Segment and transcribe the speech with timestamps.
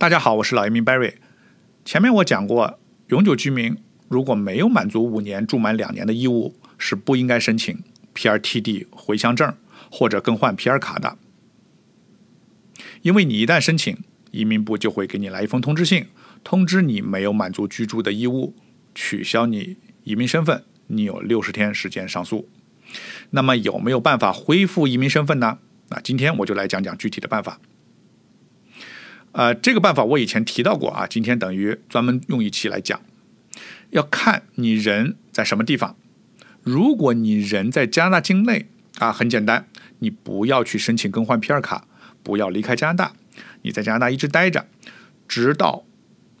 [0.00, 1.14] 大家好，我是老移民 Barry。
[1.84, 3.76] 前面我讲过，永久居民
[4.06, 7.82] 如果没有满足五年住满两年的义务，是不应该申请
[8.14, 9.52] PRTD 回乡证
[9.90, 11.18] 或者更换 PR 卡的。
[13.02, 13.98] 因为你一旦申请，
[14.30, 16.06] 移民部就会给你来一封通知信，
[16.44, 18.54] 通知你没有满足居住的义务，
[18.94, 20.62] 取消你移民身份。
[20.86, 22.48] 你有六十天时间上诉。
[23.30, 25.58] 那么有没有办法恢复移民身份呢？
[25.88, 27.60] 那今天我就来讲讲具体的办法。
[29.32, 33.00] 呃，这个办法我以前提到过啊，今天等于专门用一期来讲。
[33.90, 35.96] 要看你人在什么地方。
[36.62, 38.66] 如果你人在加拿大境内
[38.98, 39.66] 啊，很简单，
[40.00, 41.86] 你不要去申请更换 PR 卡，
[42.22, 43.12] 不要离开加拿大，
[43.62, 44.66] 你在加拿大一直待着，
[45.26, 45.84] 直到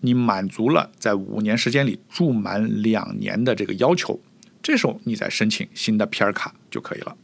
[0.00, 4.20] 你满足了在五年时间里住满两年的这个要求，
[4.62, 7.16] 这时候你再申请新的 PR 卡就可以了。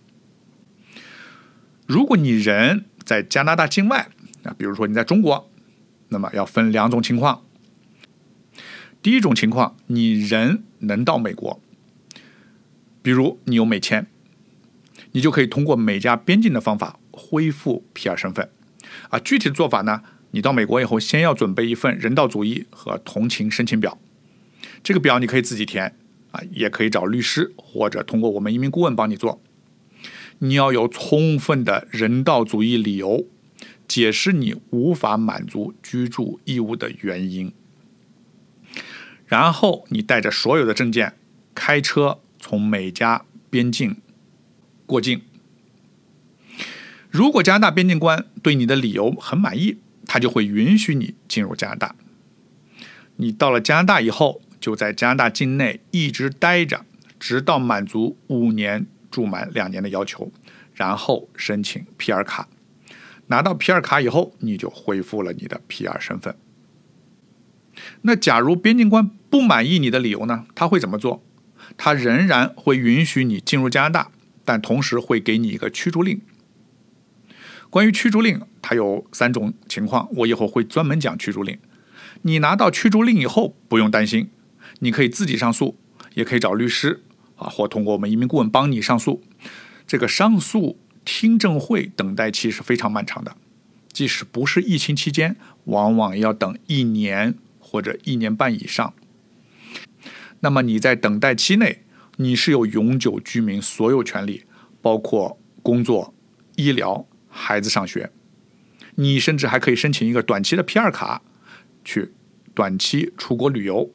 [1.87, 4.09] 如果你人在加拿大境外
[4.45, 5.51] 啊，比如说你在中国，
[6.09, 7.43] 那么要分两种情况。
[9.03, 11.61] 第一种情况，你人能到美国，
[13.03, 14.06] 比如你有美签，
[15.12, 18.48] 你就可以通过美加边境的方法恢复 PR 身份。
[19.11, 23.98] 啊，具体的做法呢，你到美国以后，先要准备一份人道主义和同情申请表，
[24.83, 25.95] 这个表你可以自己填
[26.31, 29.43] 啊，也可以找律师或者通过我们移民顾问帮你做。
[30.39, 33.27] 你要有充分的人道主义理由，
[33.95, 37.53] 解释你无法满足居住义务的原因。
[39.25, 41.14] 然后你带着所有的证件，
[41.55, 43.98] 开车从美加边境
[44.84, 45.22] 过境。
[47.09, 49.78] 如果加拿大边境官对你的理由很满意，
[50.09, 51.95] 他就会允许你进入加拿大。
[53.19, 56.84] 你到了加拿大以后，就在加拿大境内一直待着，
[57.20, 60.33] 直到满足五年住满两年的要求，
[60.75, 62.48] 然后申请 PR 卡。
[63.28, 66.36] 拿到 PR 卡以后，你就恢复了你的 PR 身份。
[68.03, 70.47] 那假如边境官不满意你的理由呢？
[70.55, 71.25] 他会怎么做？
[71.77, 74.10] 他仍然会允许你进入加拿大，
[74.44, 76.21] 但同时会给你一个驱逐令。
[77.71, 81.59] 关于驱逐令，它有三种情况，我以后会专门讲驱逐令。
[82.22, 84.31] 你拿到驱逐令以后，不用担心，
[84.78, 85.76] 你可以自己上诉，
[86.15, 87.03] 也可以找律师
[87.37, 89.20] 啊，或通过我们移民顾问帮你上诉。
[89.87, 93.37] 这个上诉听证会等待期是非常漫长的，
[93.92, 97.34] 即使不是疫情期间，往往要等一年。
[97.66, 98.94] 或者一年半以上，
[100.38, 101.82] 那么你在等待期内，
[102.19, 104.44] 你是有永久居民所有权利，
[104.81, 106.14] 包括工作、
[106.54, 108.12] 医疗、孩子上学。
[108.94, 111.22] 你甚至还可以申请一个短期的 PR 卡，
[111.84, 112.12] 去
[112.54, 113.91] 短期出国旅游。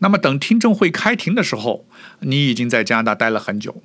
[0.00, 1.86] 那么等听证会开庭的时候，
[2.18, 3.80] 你已经在加拿大待了很久，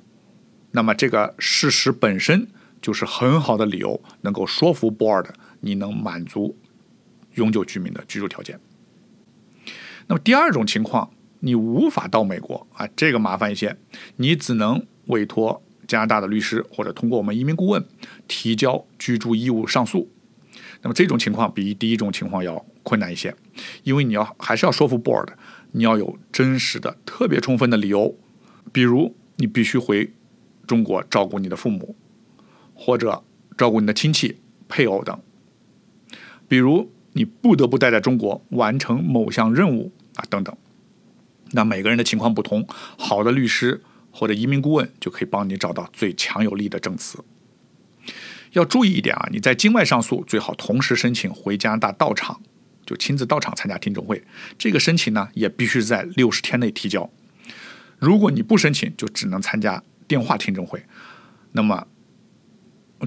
[0.76, 2.48] 那么这个事实本身
[2.82, 6.54] 就是很好的理由，能够说服 Board 你能满足。
[7.36, 8.60] 永久居民的居住条件。
[10.06, 11.10] 那么第二种情况，
[11.40, 13.78] 你无法到美国啊，这个麻烦一些，
[14.16, 17.82] 你只能委托加拿大的律师或者通过我们移民顾问
[18.28, 20.10] 提交居住义务上诉。
[20.82, 23.34] 那么这种情况比第一种情况要困难一些，
[23.82, 25.28] 因为你要还是要说服 board，
[25.72, 28.14] 你要有真实的、特别充分的理由，
[28.70, 30.12] 比如你必须回
[30.66, 31.96] 中国照顾你的父母，
[32.74, 33.22] 或者
[33.56, 34.38] 照顾你的亲戚、
[34.68, 35.18] 配偶等，
[36.48, 36.90] 比如。
[37.18, 40.54] 你不得不待在中国完成某项任务啊，等等。
[41.52, 42.68] 那每个人的情况不同，
[42.98, 47.24] 好的律师或者移民顾问就可以帮你找到最强有力的证词。
[48.52, 52.42] 要注意一点啊，你在境外上诉最好同时申请回加拿大到场，
[52.84, 54.22] 就亲自到场参加听证会。
[54.58, 57.10] 这个申请呢，也必须在六十天内提交。
[57.98, 60.82] 如果你不申请，就只能参加电话听证会。
[61.52, 61.86] 那么。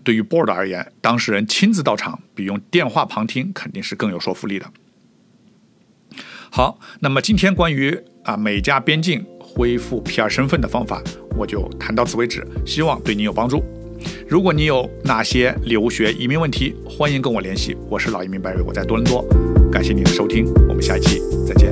[0.03, 4.71] 对于 board 而言，当事人亲自到场比用电话旁听肯定是更有说服力的。
[6.51, 11.01] 好，那么今天关于啊美加边境恢复 PR 身份的方法，
[11.35, 13.63] 我就谈到此为止，希望对你有帮助。
[14.27, 17.75] 如果你有哪些留学移民问题，欢迎跟我联系。
[17.89, 19.25] 我是老移民白瑞，我在多伦多。
[19.71, 21.68] 感谢您的收听，我们下一期再见。